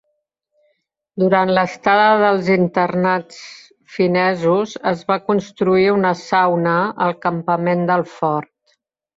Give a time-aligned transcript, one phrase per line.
[1.23, 3.43] Durant l'estada dels internats
[3.97, 6.75] finesos, es va construir una sauna
[7.09, 8.51] al campament del fort.